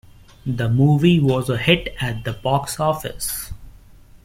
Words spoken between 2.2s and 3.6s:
the box office.